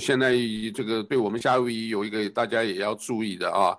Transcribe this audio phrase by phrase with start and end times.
[0.00, 0.34] 现在
[0.74, 3.76] 这个对我们夏威夷有一个大家也要注意的啊。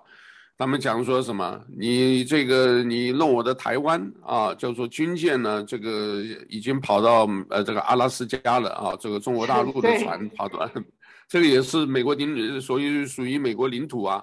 [0.58, 1.60] 他们讲说什么？
[1.76, 10.70] 你这个你弄我的台湾啊，叫做军舰呢，这个已经跑到呃这个阿拉斯加了啊，这个中国大陆的船跑到，
[11.26, 14.22] 这个也是美国领，土，所以属于美国领土啊。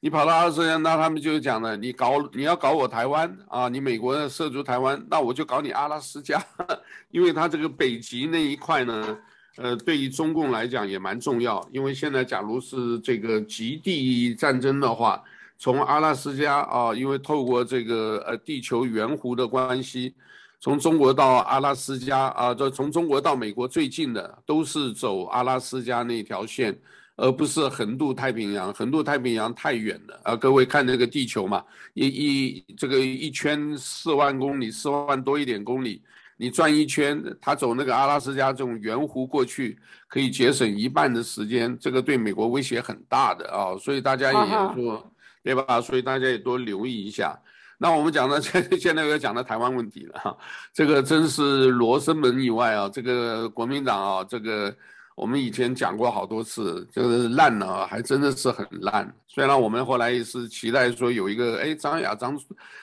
[0.00, 6.42] 你跑到阿拉斯加，那他们就讲了，你搞你要搞我台湾啊，你美国涉足台湾，那我就搞你阿拉斯加，
[7.12, 9.16] 因为他这个北极那一块呢，
[9.56, 15.22] 呃，对于中共来讲也蛮重要，因为现在假如是这个极地战争的话。
[15.58, 20.14] 从阿拉斯加啊，因为透过这个呃地球圆弧的关系，
[20.60, 26.78] 从中国到阿拉斯加啊，这从中国到美国最近的都是走阿拉斯加那条线，
[27.16, 28.70] 而不是横渡太平洋。
[28.74, 30.36] 横渡太平洋太远了啊！
[30.36, 31.64] 各位看那个地球嘛，
[31.94, 36.02] 一一这个一圈四万公里，四万多一点公里，
[36.36, 43.76] 你转一圈，他走那个阿拉斯加这种圆弧过去，可以节省一半的时间，这个对美国威胁很大的啊！
[43.78, 45.12] 所以大家也说。
[45.46, 45.80] 对吧？
[45.80, 47.40] 所以大家也多留意一下。
[47.78, 50.36] 那我们讲的现 现在要讲到台湾问题了哈，
[50.72, 52.88] 这个真是罗生门以外啊。
[52.88, 54.76] 这个国民党啊，这个
[55.16, 59.12] 我们以前讲过好多次，就是烂了，还真的是很烂。
[59.26, 62.38] 虽然我们后来也是期待说有一个，哎，张亚张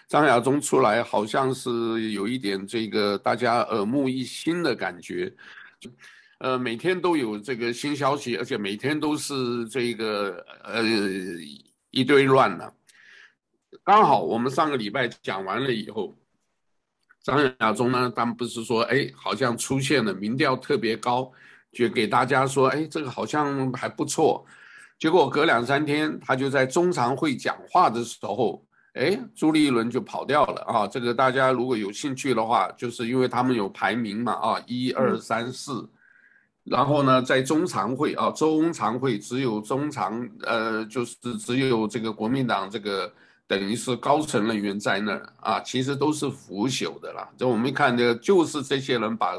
[0.08, 5.34] 张亚中出来，好像是有一点这个大家耳目一新的感觉，
[6.40, 10.84] 呃，每天都有这个新消息，而且每天都是这个呃。
[11.96, 12.74] 一堆乱的，
[13.84, 16.12] 刚好我们上个礼拜讲完了以后，
[17.22, 21.32] 张亚中呢，他们不是说，哎，好像出现了民调特别高，
[21.74, 24.46] 就给大家说，哎，这个好像还不错。
[25.00, 30.88] 结果隔两三天，他就在中常会讲话的时候，哎，朱立伦就跑掉了啊。
[30.88, 35.90] 这个大家如果有兴趣的话，就是因为他们有排名嘛，啊，一二三四。
[36.64, 43.12] 然后呢，在中常会啊，中常会只有中常，呃，就是只有这个国民党这个
[43.46, 47.28] 等于是高层人员在那儿啊，其实都是腐朽的啦。
[47.38, 49.34] 这我们看，这个就是这些人把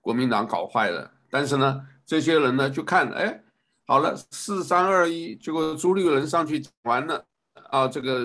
[0.00, 1.10] 国民党搞坏了。
[1.32, 3.42] 但是呢，这些人呢就看，哎，
[3.86, 7.24] 好了，四三二一，结果朱立伦上去讲完了
[7.70, 8.22] 啊，这个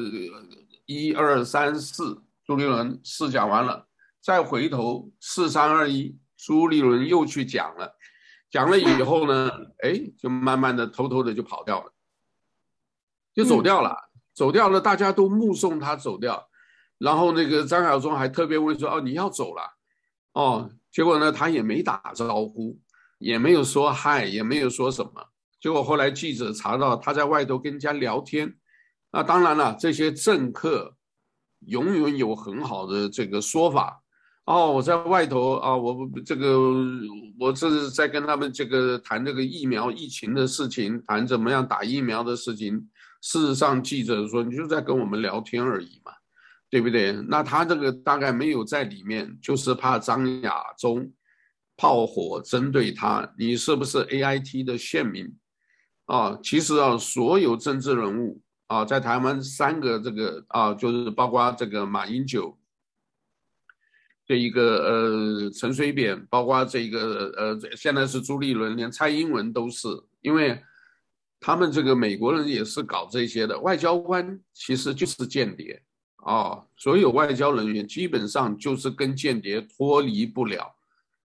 [0.86, 3.88] 一二三四，朱立伦四讲完了，
[4.22, 7.96] 再回头四三二一，朱立伦又去讲了。
[8.50, 11.94] 讲了以后呢，哎，就慢慢的、偷偷的就跑掉了，
[13.34, 16.50] 就走掉了，嗯、走掉了，大家都目送他走掉。
[16.98, 19.62] 然后那个张晓忠还特别问说：“哦，你要走了？”
[20.36, 22.78] 哦，结果呢，他也没打招呼，
[23.18, 25.12] 也没有说嗨，也没有说什么。
[25.60, 28.56] 结果后来记者查到他在外头跟人家聊天。
[29.12, 30.96] 那当然了，这些政客
[31.66, 34.04] 永远有很好的这个说法。
[34.46, 36.58] 哦，我在外头啊，我这个
[37.40, 42.88] 我这是在跟他们这个谈这个疫苗疫情的事情，谈怎么样打疫苗的事情。
[43.22, 46.14] 事实上，记者说你就在跟我们聊天而已嘛，
[46.70, 47.12] 对不对？
[47.28, 51.12] 那他这个大概没有在里面，就是怕张亚中
[51.78, 55.32] 炮火针对他，你是不是 AIT 的线民？
[56.06, 62.58] 啊，其实啊，所有政治人物啊，在台湾三个这个啊，就是包括这个马英九。
[64.26, 69.88] 这一个呃，陈水扁，包括这个呃，现在是朱立伦，连蔡英文都是，
[70.20, 70.62] 因为
[71.40, 75.82] 他们这个美国人也是搞这些的，外交官其实就是间谍
[76.18, 80.76] 啊、所有外交人员基本上就是跟间谍脱离不了、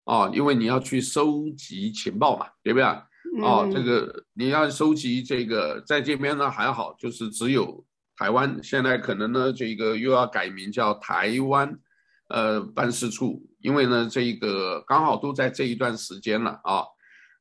[0.06, 3.04] 哦，因为你要去收集情报嘛，对不对啊？
[3.44, 11.78] 哦，这个你要收集这个，在这边呢还好，就是只有台湾，现在可能呢这个又要改名叫台湾。
[12.28, 16.84] 呃，办事处，因为呢，这个刚好都在这一段时间了啊，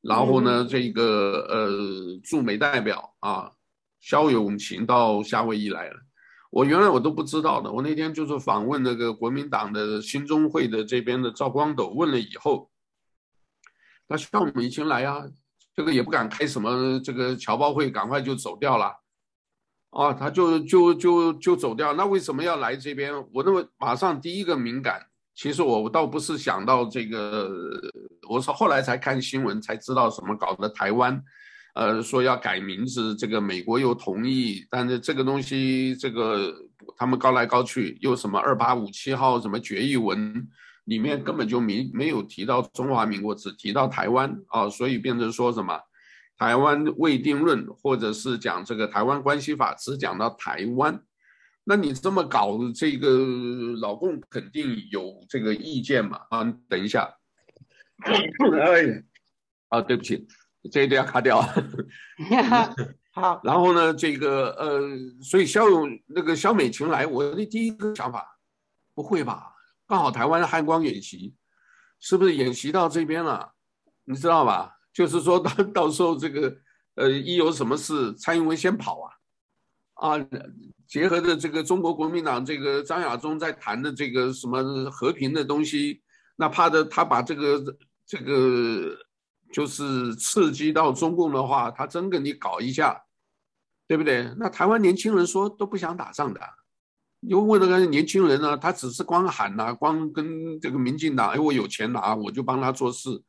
[0.02, 3.50] 然后呢，嗯、这个呃驻美代表啊，
[4.02, 5.96] 肖永琴到夏威夷来了，
[6.54, 12.70] 我原来我都不知道的，我那天就是访问那个国民党的新中会的这边的赵光斗，问了以后，
[14.06, 15.24] 他萧永勤来啊，
[15.74, 18.94] 这个也不敢开什么这个侨胞会，赶快就走掉了。
[19.90, 23.12] 啊，他就就就就走掉，那为什么要来这边？
[23.32, 25.04] 我认为马上第一个敏感，
[25.34, 27.50] 其实我我倒不是想到这个，
[28.28, 31.20] 我是后来才看新闻才知道什么搞的台湾，
[31.74, 36.54] 呃，说要改名字，这个美国又同意，但是这个东西这个
[36.96, 40.48] 他们高来高去，又什么二八五七号什么决议文
[40.84, 45.80] 里面根本就没没有提到中华民国，只提到台湾啊，所以变成说什么？
[46.36, 51.00] 台湾未定论，或者是讲这个台湾关系法，只讲到台湾，
[51.62, 53.08] 那你这么搞，这个
[53.80, 56.20] 老共肯定有这个意见嘛？
[56.30, 57.08] 啊，等一下，
[58.02, 59.04] 哎，
[59.68, 60.26] 啊，对不起，
[60.70, 61.40] 这一定要卡掉。
[63.12, 64.80] 好， 然后呢，这个呃，
[65.22, 68.38] 所以肖勇那个肖美琴来，我的第一个想法，
[68.94, 69.52] 不会吧？
[69.86, 71.34] 刚好台湾的汉光演习，
[72.00, 73.52] 是不是演习到这边了？
[74.04, 74.72] 你知道吧？
[74.92, 76.56] 就是说到 到时候这个
[76.96, 79.10] 呃，一有什么事，蔡英文先跑啊，
[79.94, 80.26] 啊，
[80.88, 86.02] 结合着这个中国国民党这个张亚中在谈的这个什么和平的东西，
[86.36, 87.76] 那怕的他把这个
[88.06, 88.96] 这个
[89.52, 93.00] 就是刺激到中共的话，他真跟你搞一下。
[93.86, 94.32] 对不对？
[94.38, 96.40] 那台湾年轻人说都不想打仗的，
[97.20, 103.22] 又问那个年轻人呢，他只是光喊呐，光跟这个民进党，哎，我有钱拿，我就帮他做事，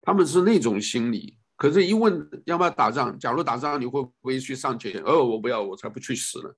[0.00, 1.36] 他们是那种心理。
[1.54, 5.02] 可是，一问要不要打仗，假如打仗，你会不会去上前？
[5.04, 6.48] 哦，我不要，我才不去死呢。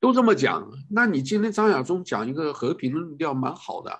[0.00, 3.96] 都这么讲，那你今天张亚中讲一个和平论调蛮好的，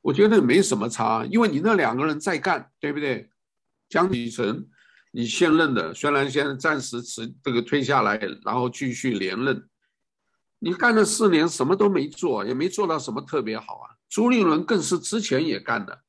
[0.00, 3.28] 我觉得没什么差，因为你那两个人在干，对不对？
[3.88, 4.68] 江启臣。
[5.12, 9.66] 你现任的虽然现在暂时辞这个退下来，然后继续连任，
[10.58, 13.96] 你干了四年什么都没做，也没做到什么特别好啊。
[14.10, 16.02] 朱立伦更是之前也干的，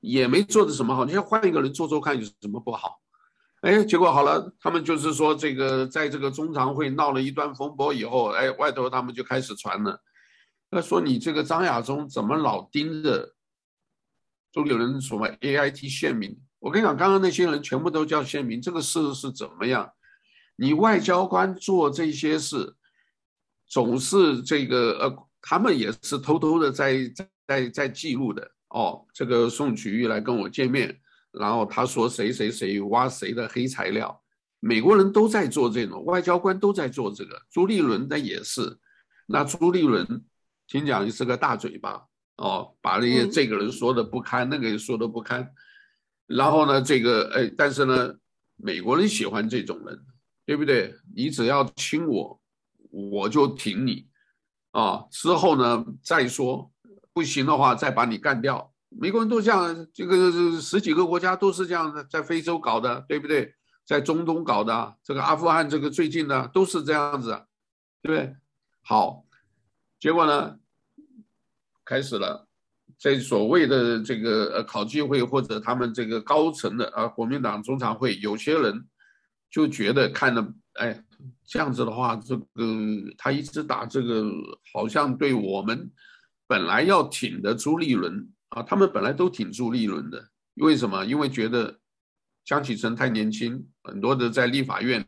[0.00, 1.04] 也没做的什么好。
[1.04, 2.98] 你要换一个人做做看有什么不好？
[3.60, 10.00] 哎，结果好了，他们就是说这个在这个中常会闹了一段风波以后，哎，外头他们就开始传了，
[10.70, 13.34] 那说你这个张亚中怎么老盯着
[14.50, 16.38] 朱立伦所谓 AIT 县民？
[16.66, 19.88] 我跟你讲，刚刚那些人全部都叫县民，这个事是怎么样？
[20.56, 22.74] 你外交官做这些事，
[23.68, 27.12] 总是这个呃，他们也是偷偷的在
[27.46, 29.06] 在在记录的哦。
[29.14, 34.20] 这个宋曲玉来跟我见面，然后他说谁谁谁挖谁的黑材料，
[34.58, 37.40] 美国人都在做这种，外交官都在做这个。
[37.48, 38.76] 朱立伦的也是，
[39.28, 40.04] 那朱立伦
[40.66, 42.02] 听讲是个大嘴巴
[42.38, 45.48] 哦，把那些这个人说的不堪，那个人说的不堪。
[46.26, 48.14] 然后呢，这个哎，但是呢，
[48.56, 50.04] 美国人喜欢这种人，
[50.44, 50.94] 对不对？
[51.14, 52.40] 你只要亲我，
[52.90, 54.08] 我就挺你，
[54.72, 56.70] 啊，之后呢再说，
[57.12, 58.72] 不行的话再把你干掉。
[58.88, 63.54] 美国人都这样，这个十几个国家都是这样的，在非洲搞的，对不对？
[63.84, 67.46] 在中东搞的，这个阿富汗这个最近的都是这样子，
[68.02, 68.36] 对不对？
[68.82, 69.24] 好，
[70.00, 70.58] 结果呢，
[71.84, 72.45] 开始了。
[72.98, 78.88] 在所谓的这个呃考纪会或者他们这个高层的啊国民党中常会，有些人
[79.50, 81.04] 就觉得看了，哎，
[81.44, 82.44] 这样子的话，这个
[83.18, 84.24] 他一直打这个，
[84.72, 85.90] 好像对我们
[86.46, 91.04] 本来要挺的朱立伦啊，他们本来都挺朱立伦的，为什么？
[91.04, 91.78] 因为觉得
[92.46, 95.06] 江启臣太年轻，很多的在立法院，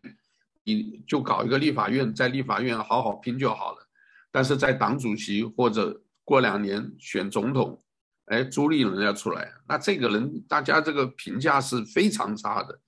[0.62, 3.78] 你就搞一个立法院，在立法院好好拼就好了，
[4.30, 6.02] 但是在党主席或者。
[6.28, 7.82] 过两年选总统，
[8.26, 12.78] 哎，朱立伦要出来，那这个人大家这个评价是非常差的。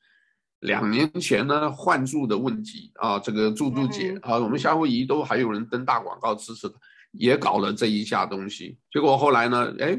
[0.59, 6.75] 两年前呢，换柱的问题啊，这个柱柱姐啊，我们夏威夷都还有人登大广告支持他，
[7.13, 8.79] 也搞了这一下东西。
[8.93, 9.99] 结果后来呢，哎，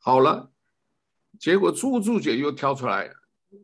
[0.00, 0.50] 好了，
[1.38, 3.12] 结果柱柱姐又跳出来。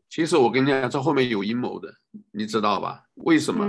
[0.08, 1.92] 其实我跟你讲，这后面有阴谋的，
[2.32, 3.02] 你知道吧？
[3.14, 3.66] 为什么？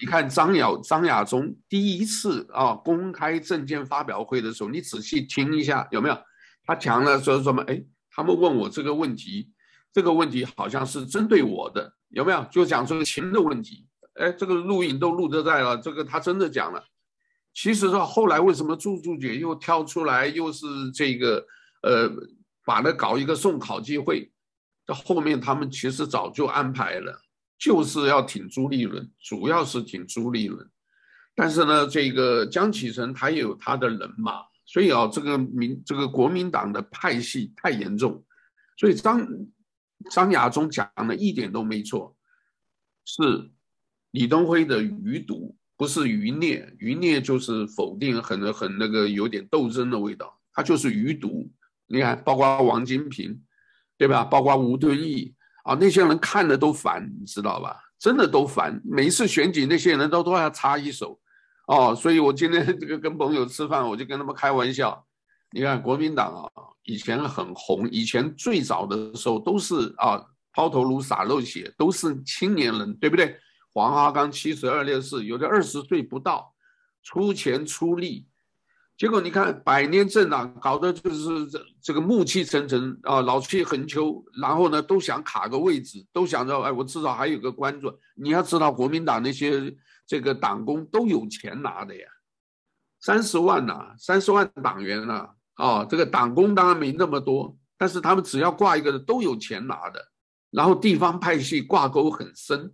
[0.00, 6.18] 你看张亚张亚中第一次啊公开证件发表会的时候，你仔细听一下有没有？
[6.64, 7.62] 他讲了说什么？
[7.64, 9.50] 哎，他们问我这个问题，
[9.92, 12.42] 这个问题好像是针对我的，有没有？
[12.50, 13.86] 就讲这个情的问题。
[14.14, 16.82] 哎，这个录影都录得在了，这个他真的讲了。
[17.52, 21.44] 其实说后来为什么柱柱姐又跳出来，又是这个
[21.82, 22.10] 呃，
[22.64, 24.31] 把它搞一个送考机会，这
[24.92, 27.22] 后面他们其实早就安排了。
[27.58, 30.68] 就是要挺朱立伦，主要是挺朱立伦，
[31.32, 38.24] 但是呢，这个江启臣他也有他的人马，所以啊，这个民这个国民党的派系太严重，
[38.76, 39.24] 所以张
[40.10, 42.16] 张亚中讲的一点都没错，
[43.04, 43.48] 是
[44.10, 51.48] 李登辉的余毒，不是余孽，余孽就是否定很很那个有点斗争的味道，他就是余毒。
[51.86, 53.40] 你看，包括王金平，
[54.02, 54.24] 对吧？
[54.24, 55.32] 包括吴敦义。
[55.62, 57.80] 啊，那些人看了都烦，你知道吧？
[57.96, 58.80] 真的都烦。
[58.84, 61.16] 每一次选举，那些人都都要插一手，
[61.68, 65.06] 哦，所以我今天这个跟朋友吃饭，我就跟他们开玩笑。
[65.52, 66.50] 你看国民党啊，
[66.82, 70.20] 以前很红，以前最早的时候都是啊
[70.52, 73.36] 抛头颅洒热血，都是青年人，对不对？
[73.72, 76.52] 黄阿刚七十二烈士，有的二十岁不到，
[77.04, 78.26] 出钱出力。
[79.02, 87.92] 结果你看，百年政党搞得就是这这个暮气沉沉啊，老气横秋，然后呢都想卡个位置，都想着哎，我至少还有个关注。
[88.14, 89.74] 你要知道，国民党那些
[90.06, 92.06] 这个党工都有钱拿的呀，
[93.00, 100.00] 三十万呐、啊，三十万党员呐，啊，这个党工当然没那么多，但是他们只要挂一个的都有钱拿的，
[100.52, 102.72] 然后地方派系挂钩很深，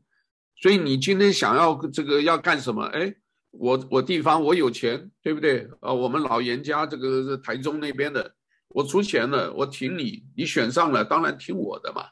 [0.60, 2.82] 所以你今天想要这个要干什么？
[2.92, 3.14] 哎，
[3.50, 5.68] 我我地方我有钱，对不对？
[5.80, 8.34] 啊，我们老严家这个是台中那边的，
[8.68, 12.04] 我出钱了，我挺你，你选上了，当然听我的嘛。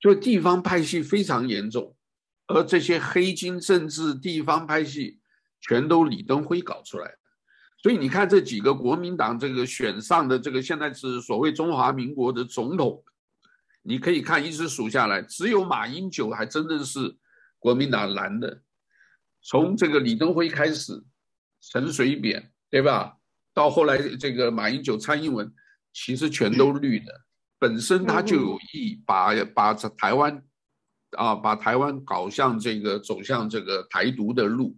[0.00, 1.94] 就地方派系非常严重，
[2.48, 5.20] 而这些黑金政治、地方派系，
[5.60, 7.18] 全都李登辉搞出来的。
[7.82, 13.02] 所以你看这几个国民党这个选上的这个现在是所谓中华民国的总统，
[13.82, 17.16] 你可以看一直数下来，只有马英九还真的是
[17.58, 18.60] 国民党蓝的。
[19.42, 21.02] 从这个李登辉开始，
[21.60, 23.16] 陈水扁对吧？
[23.52, 25.52] 到后来这个马英九、蔡英文，
[25.92, 27.06] 其实全都绿的。
[27.58, 30.42] 本身他就有意把把台湾
[31.12, 34.76] 啊，把台湾搞向这个走向这个台独的路。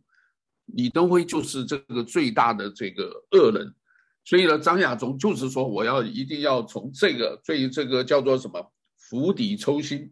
[0.66, 3.74] 李登辉就是这个最大的这个恶人，
[4.24, 10.10] 所以呢，张亚中就是说，我要一定要从这个最这个叫做什么釜底抽薪，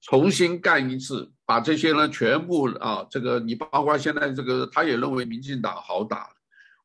[0.00, 6.28] 重新干一次，把这些呢全部啊，这个你包括现在这个，他也认为民进党好打，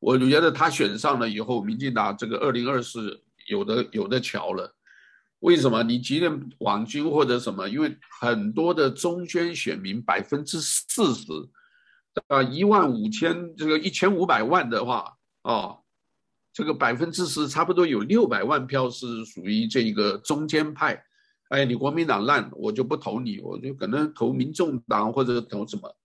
[0.00, 4.74] 我觉得他选上了以后，民进党这个二零二四有的有的瞧了，
[5.40, 5.82] 为什么？
[5.82, 11.26] 你即便网军或者什么，因为很多的中间选民百分之四十。
[12.28, 15.76] 啊，一万五千这个一千五百万的话，啊，
[16.52, 21.04] 这个百分之十差不多有六百万票是属于这个中间派。
[21.48, 25.96] 哎，你国民党烂，我就不投你，我就可能投民众党或者投什么。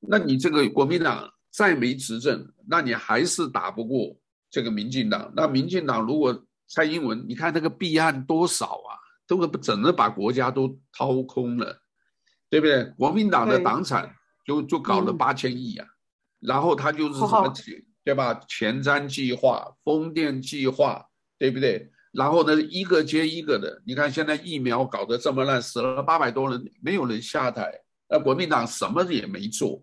[0.00, 4.16] 那你这个国民党再没执政，那你还是打不过
[4.50, 5.32] 这个民进党。
[5.36, 11.80] 那民进党如果蔡英文，你看那个弊案多少啊，都不整个把国家都掏空了，
[12.48, 12.84] 对不对？
[12.96, 14.14] 国民党的党产。
[14.44, 17.54] 就就搞了八千亿啊，嗯、然后他就是什么
[18.02, 18.34] 对吧？
[18.48, 21.06] 前瞻计划、风电计划，
[21.38, 21.92] 对不对？
[22.12, 23.82] 然后呢，一个接一个的。
[23.84, 27.72] 你看现在疫苗搞得这么烂，死了八百多人，没有人下台。
[28.08, 29.82] 那国民党什么也没做，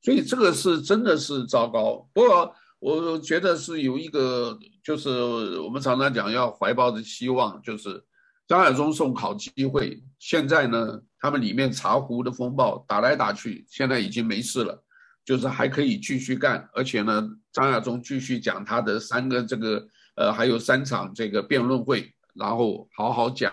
[0.00, 2.08] 所以这个是真的是糟糕。
[2.12, 8.02] 不过我觉得是有一个，就是我们常常讲要怀抱着希望，就是
[8.46, 10.02] 张亚中送考机会。
[10.18, 11.00] 现在呢？
[11.18, 14.84] 他们里面茶壶的风暴打来打去，现在已经没事了，
[15.24, 23.52] 就是还可以继续干，而且呢，张亚中继续讲他的三个这个呃，还有三场这个辩论会，然后好好讲，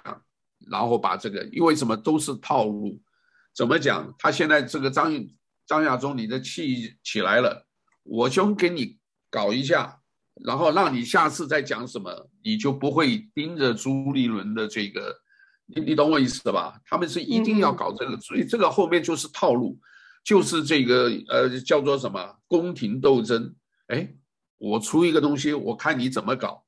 [0.69, 3.01] 然后把这个，因为什么都是套路，
[3.55, 4.13] 怎么讲？
[4.19, 5.11] 他现在这个张
[5.65, 7.65] 张亚中，你的气起来了，
[8.03, 8.97] 我就给你
[9.29, 9.99] 搞一下，
[10.43, 15.21] 然后让你下次再讲什么，你就不会盯着朱立伦的这个。
[15.73, 16.77] 你你懂我意思吧？
[16.85, 19.79] 他们是一定要搞这个，所以这个后面就是套路，
[20.21, 23.55] 就是这个呃叫做什么宫廷斗争。
[23.87, 24.13] 哎，
[24.61, 26.63] 我出一个东西，我看你怎么搞，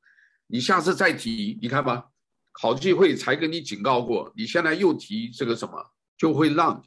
[0.48, 2.06] 你下次再提，你看吧，
[2.52, 5.74] 考纪会才跟你警告过，你现在又提这个什么，
[6.18, 6.84] 就会让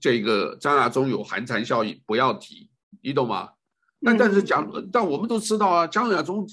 [0.00, 2.70] 这个张亚中有寒蝉效应，不要提，
[3.02, 3.50] 你懂吗？
[3.98, 6.46] 那但是讲，但我们都知道啊，张亚中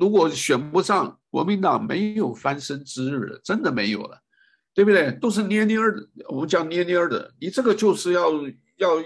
[0.00, 4.20] 如果选不上，国民党没有翻身之日，真的没有了。
[4.72, 5.10] 对不对？
[5.20, 7.34] 都是捏捏的，我们叫捏捏的。
[7.40, 8.30] 你这个就是要
[8.76, 9.04] 要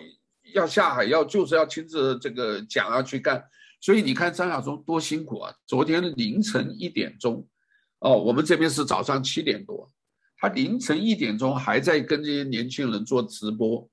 [0.52, 3.42] 要下海，要就是要亲自这个讲啊去干。
[3.84, 5.54] 所以你看张亚中多辛苦啊！
[5.66, 7.46] 昨天凌晨一点钟，
[7.98, 9.92] 哦，我们这边是早上七点多，
[10.38, 13.86] 他凌晨一点钟还在跟这些年轻人做直播，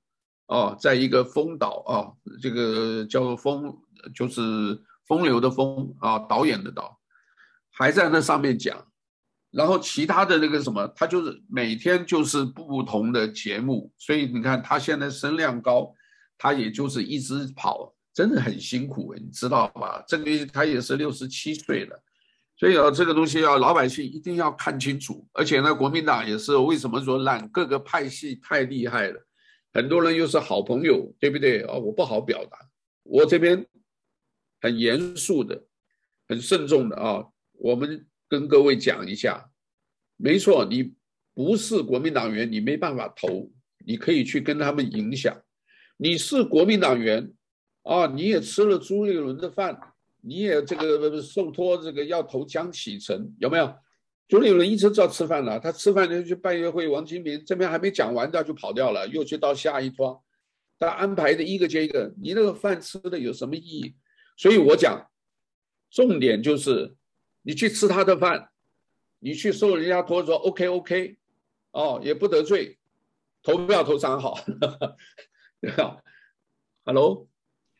[0.46, 3.70] 哦，在一个风岛啊、哦，这个叫做风，
[4.14, 6.98] 就是风流的风啊，导演的导，
[7.70, 8.82] 还在那上面讲。
[9.50, 15.94] 然后其他的那个什么，他就是每天就是不同的节目，所以你看他现在声量高，
[16.38, 20.04] 他也就是一直跑，真的很辛苦，你知道吧？
[20.06, 22.02] 这个他也是六十七岁了，
[22.56, 25.26] 所以啊，这个东西要老百姓一定要看清楚。
[25.32, 29.26] 而且呢，国民党也是为什么说烂，各个派系太厉害了，
[29.72, 31.74] 很多人又是好朋友，对不对啊？
[31.74, 32.58] 我不好表达，
[33.02, 33.66] 我这边
[34.60, 35.64] 很严肃的，
[36.28, 38.06] 很慎重的啊，我们。
[38.28, 39.50] 跟各位讲一下，
[40.16, 40.94] 没错，你
[41.34, 43.52] 不是国民党员，你没办法投，
[43.84, 45.38] 你可以去跟他们影响。
[45.98, 47.30] 你是国民党员，
[47.82, 49.78] 啊，你也吃了朱立伦的饭，
[50.20, 53.74] 你也这个受托这个要投江启臣，有没有？
[54.28, 60.22] 朱立伦一直知道吃饭了，他吃饭就去拜约会，王金平这边还没讲完，他就跑掉了，又去到下一桌，
[60.78, 63.94] 他安排的一个接一个，你那个饭吃的有什么意义？
[64.36, 65.10] 所以我讲，
[65.90, 66.94] 重点就是。
[67.44, 68.50] 你去吃他的饭，
[69.18, 71.16] 你去受人家托说 OK OK，
[71.72, 72.78] 哦，也不得罪，
[73.42, 74.38] 投票投三 好，
[75.60, 76.00] 对吧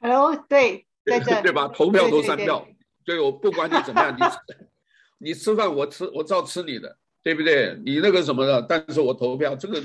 [0.03, 1.69] ？Hello，Hello，对， 在这对吧？
[1.69, 2.59] 投票投三票，
[3.05, 7.81] 对，对，对，对，对 我不管你怎么样，你你吃饭我吃我照吃你的，对不对？
[7.85, 9.83] 你那个什么的，但是我投票，这个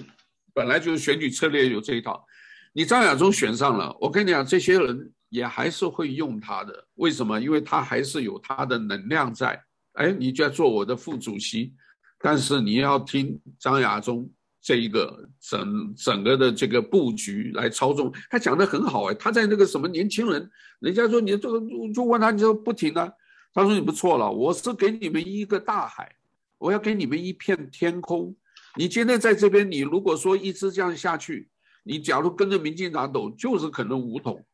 [0.53, 2.25] 本来就是选举策略有这一套。
[2.73, 6.85] 你张亚中选上了，我跟你讲，这些人也还是会用他的。
[6.95, 7.39] 为什么？
[7.39, 9.63] 因为他还是有他的能量在。
[9.93, 11.73] 哎，你就要做我的副主席，
[12.19, 14.29] 但是你要听张亚中
[14.67, 18.13] 这一个整整个的这个布局来操纵。
[18.29, 21.61] 他讲的很好哎，他在那个什么年轻人，人家说你这个
[21.95, 23.09] 就问他，你说不停啊。
[23.53, 26.13] 他说你不错了，我是给你们一个大海，
[26.57, 28.35] 我要给你们一片天空。
[28.75, 31.49] 你今天在这边，你如果说一直这样下去。
[31.85, 34.45] 你假如跟着民进党走，就是可能武统。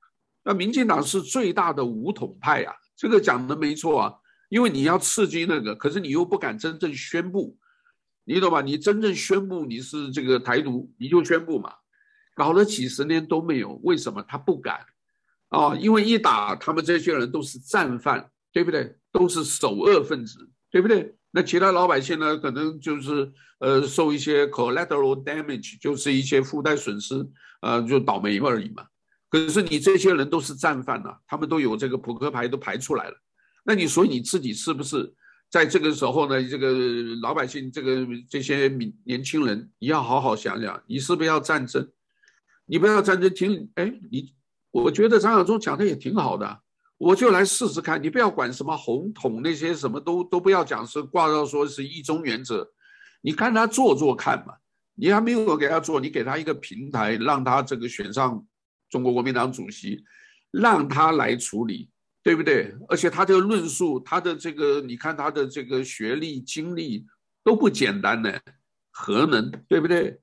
[0.43, 4.13] 那民进党是最大的武统派呀，这个讲的没错啊。
[4.49, 7.57] 因为你要刺激那个，可是你又不敢真正宣布，
[8.25, 8.61] 你懂吧？
[8.61, 11.73] 你真正宣布你是这个台独，你就宣布嘛。
[12.35, 14.79] 搞了几十年都没有，为什么他不敢？
[15.49, 18.95] 啊，因为一打他们这些人都是战犯，对不对？
[19.11, 21.15] 都是首恶分子，对不对？
[21.29, 22.37] 那其他老百姓呢？
[22.37, 27.15] 可能就是呃受一些 collateral damage，就是一些附带损失，
[27.61, 28.85] 呃就倒霉而已嘛。
[29.29, 33.15] 可是你这些人都是战犯呐、他们都有这个扑克牌都排出来了。
[33.63, 35.11] 那你说你自己是不是
[35.53, 36.43] 在这个时候呢？
[36.49, 36.73] 这个
[37.21, 41.87] 老百姓，这个这些年年轻人，你要好好想想，你是不是要战争？
[42.65, 44.33] 你不要战争，听哎，你
[44.71, 46.59] 我觉得张亚中讲的也挺好的。
[46.97, 52.67] 我就来试试看，你不要管什么红统那些什么都都不要讲，是挂到说是一中原则，
[53.21, 54.55] 你看他做做看嘛。
[54.95, 58.43] 你还没有给他做，你给他一个平台，让他这个选上
[58.89, 60.03] 中国国民党主席，
[60.49, 61.91] 让他来处理，
[62.23, 62.73] 对不对？
[62.87, 67.05] 而且他这个论述，他的这个，你看他的这个学历经历
[67.43, 68.33] 都不简单呢，
[68.91, 70.19] 核能，对不对？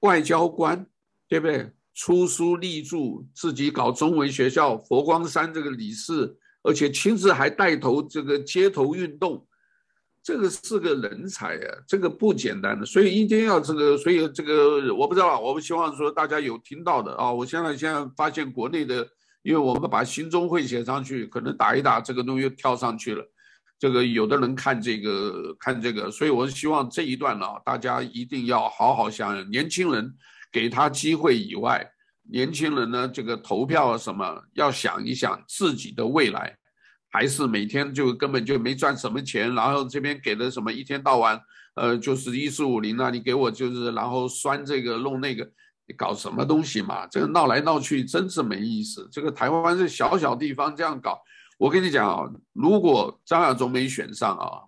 [0.00, 0.86] 外交官，
[1.28, 1.70] 对不对？
[1.94, 9.46] 出书立著，自己搞中文学校，佛光山这个理事，而且亲自还带头这个街头运动，
[10.22, 19.06] 这个是个人才啊，这个不简单的，所以一定要这个，所以这个我不知道，我不希望说大家有听到的啊，我现在现在发现国内的，
[19.42, 23.24] 因为我们把新中会写上去，可能打一打这个东西又跳上去了，
[23.78, 30.14] 这个有的人看这个看这个，所以我希望这一段呢，大家一定要好好想想，年轻人。
[30.52, 31.88] 给他机会以外，
[32.28, 36.56] 年轻人呢，这个投票什么要想一想自己的未来，
[37.08, 41.40] 还是每天就根本就没赚什么钱，然后这边给的什么一天到晚，
[41.76, 45.48] 呃，就是一四五零啊，你给我就是然后拴这个弄那个，
[45.90, 47.04] 你搞什么东西嘛？
[47.08, 49.08] 这个闹来闹去真是没意思。
[49.10, 51.20] 这个台湾是小小地方这样搞，
[51.58, 54.62] 我跟你讲啊，如果张亚中没选上啊，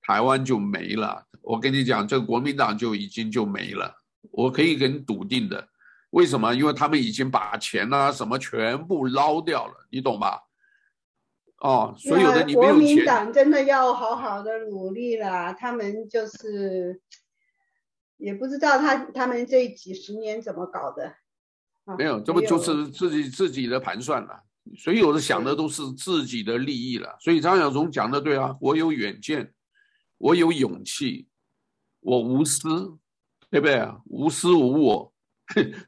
[0.00, 1.24] 台湾就没了。
[1.42, 3.92] 我跟你讲，这个国民党就已经就没了。
[4.30, 5.66] 我可以给你笃定的，
[6.10, 6.54] 为什么？
[6.54, 10.40] 因为他们已经把钱啊什么全部捞掉了，你懂吧？
[11.60, 12.78] 哦，所有的你没有钱。
[12.78, 17.00] 国民党真的要好好的努力了，他们就是
[18.18, 21.12] 也不知道他他们这几十年怎么搞的。
[21.96, 24.44] 没有，这不就是自己自己的盘算了？
[24.76, 27.16] 所有的想的都是自己的利益了。
[27.20, 29.52] 所以张小松讲的对啊，我有远见，
[30.18, 31.26] 我有勇气，
[32.00, 32.98] 我无私。
[33.50, 33.82] 对不对？
[34.04, 35.10] 无私无我，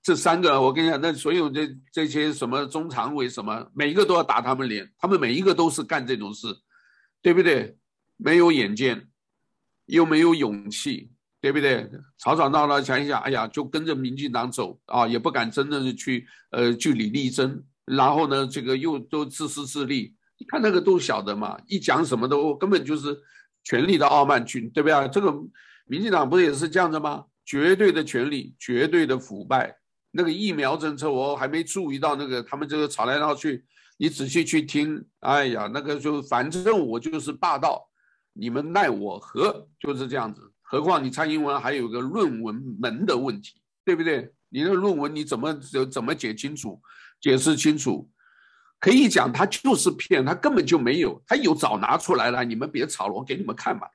[0.03, 6.47] 这三个我跟你讲，那所有这这些什么中常委什么，每一个都要打他们脸，他们每一个都是干这种事，
[7.21, 7.77] 对不对？
[8.17, 9.11] 没有远见，
[9.85, 11.89] 又没有勇气，对不对？
[12.19, 23.19] 吵吵闹闹想一想，哎呀，就跟着民进党走啊，也不敢真正的去呃据理力争，然后呢，这个又都自私自利，你看那个都晓得嘛，一讲什么都根本就是
[23.65, 25.09] 权力的傲慢去，对不对？
[25.09, 25.33] 这个
[25.87, 27.25] 民进党不是也是这样子吗？
[27.45, 29.77] 绝对的权力，绝对的腐败。
[30.13, 33.65] 那个疫苗政策，我还没注意到那个他们这个吵来闹去。
[33.97, 37.87] 你仔细去听，哎呀，那个就反正我就是霸道，
[38.33, 39.69] 你们奈我何？
[39.79, 40.50] 就是这样子。
[40.71, 44.33] 何况你蔡英文还有个论文门的问题，对不对？
[44.51, 45.53] 你的论文你怎么
[45.91, 46.81] 怎么解清楚、
[47.21, 48.09] 解释清楚？
[48.79, 52.45] 可以讲他就是骗，他根本就没有，他有早拿出来了。
[52.45, 53.89] 你们别吵了，我给你们看吧。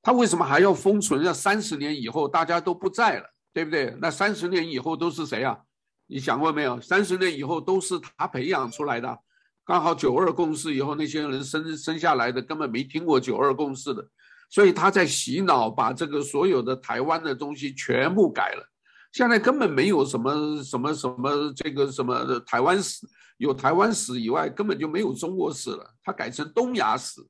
[0.00, 1.22] 他为什么还要封存？
[1.22, 3.94] 要三十年以后大家都不在了，对不对？
[4.00, 5.58] 那三十年以后都是谁啊？
[6.06, 6.80] 你想过没有？
[6.80, 9.18] 三十年以后都是他培养出来的，
[9.64, 14.06] 刚好九二共识以后那些人生生下来的根本没听过九二共识的，
[14.50, 18.64] 所以他在洗脑，把这个所有的台湾的东西全部改了。
[19.12, 23.06] 现在根本没有什么什么什么这个什么台湾史，
[23.38, 27.20] 有台湾史以外根本就没有中国史了，他改成东亚史，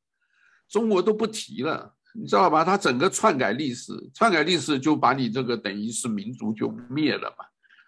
[0.68, 1.94] 中国都不提了。
[2.16, 2.64] 你知道吧？
[2.64, 7.44] 他整个篡改历史，篡改历史就把你这个等于是民族就灭了嘛，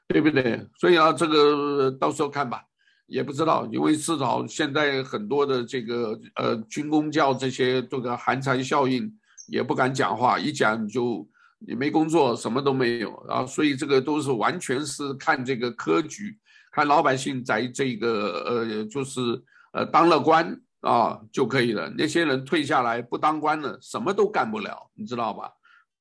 [0.08, 0.66] 对不对？
[0.80, 2.60] 所以啊，这个到时候看吧，
[3.06, 9.12] 也不知道，因为至少现在很多的这个呃军工教这些这个寒蝉效应，
[9.48, 11.26] 也不敢讲话，一讲就
[11.58, 13.46] 你没工作，什么都没有啊。
[13.46, 16.36] 所以这个都是完全是看这个科举，
[16.72, 19.20] 看老百姓在这个呃，就是
[19.72, 21.88] 呃当了官啊就可以了。
[21.96, 25.50] 那些人退下来不当官了，什么都干不了，你知道吧？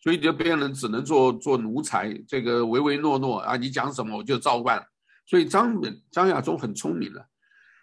[0.01, 4.85] 所以就别人只能做做奴才，这个唯唯诺诺啊，你讲什么我就照办。
[5.25, 7.27] 所以张张亚中很聪明的，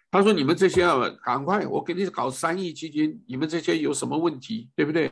[0.09, 5.11] 他说：“你们这些啊，赶快，我给你搞三亿基金，你们这些有什么问题，对不对？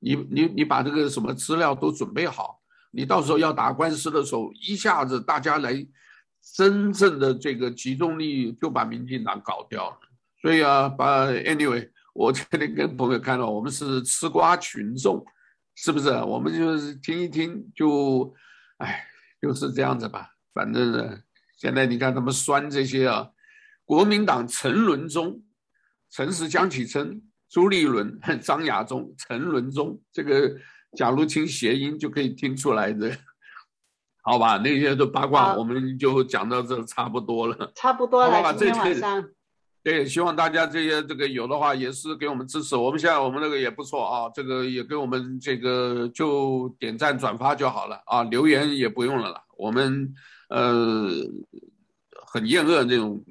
[0.00, 2.60] 你你你把这个什么资料都准备好，
[2.90, 5.86] 你到时候要打官司的时候，一下子大家来
[6.56, 9.98] 真正的这个集中力就把民进党搞掉了。
[10.40, 15.24] 所以啊，把 anyway，我今天跟朋友看到，我们是吃瓜群众，
[15.76, 16.08] 是不是？
[16.08, 18.34] 我们就是听一听就，
[18.78, 19.04] 哎，
[19.40, 21.18] 就是这样子吧，反正呢。”
[21.58, 23.28] 现在你看他们酸这些啊，
[23.84, 25.42] 国民党陈伦宗，
[26.08, 30.56] 陈氏江启臣，朱立伦、张亚中、陈伦宗，这个
[30.96, 33.10] 假如听谐音就可以听出来的，
[34.22, 34.56] 好吧？
[34.58, 38.54] 那些都八卦，我们就讲到这差不多了，差不多了。
[38.54, 39.28] 今天晚上，
[39.82, 42.76] 对，希望大家这些这个有的话也是给我们支持。
[42.76, 50.14] 我们现在我们那个也不错啊，这个也给我们这个就点赞转发就好了啊，留言也不用了啦，我们。
[50.48, 51.08] 呃，
[52.26, 53.22] 很厌恶那种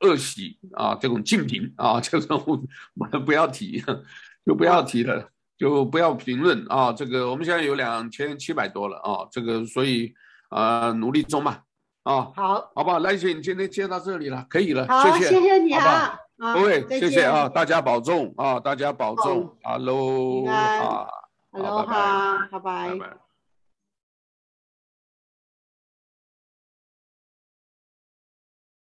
[0.00, 2.42] 恶习啊，这种竞品啊，这种
[2.94, 3.82] 我们不要提，
[4.44, 6.92] 就不要提了，就不要评论啊。
[6.92, 10.14] 这个我们现在有两千七百多了啊，这个所以
[10.50, 11.62] 啊、呃，努力中吧
[12.02, 12.30] 啊。
[12.34, 12.98] 好，好不好？
[12.98, 21.06] 赖姐，你今天接到这里了，可以了，谢谢，谢谢你啊，各位，谢谢啊，大家保重啊，大家保重，哈喽啊，
[21.50, 23.25] 哈喽哈，拜拜，拜拜。